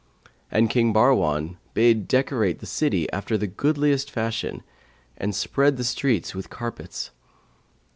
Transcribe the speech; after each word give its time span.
And 0.49 0.67
King 0.67 0.91
Bahrwan 0.93 1.57
bade 1.75 2.07
decorate 2.07 2.57
the 2.57 2.65
city 2.65 3.07
after 3.11 3.37
the 3.37 3.45
goodliest 3.45 4.09
fashion 4.09 4.63
and 5.15 5.35
spread 5.35 5.77
the 5.77 5.83
streets 5.83 6.33
with 6.33 6.49
carpets. 6.49 7.11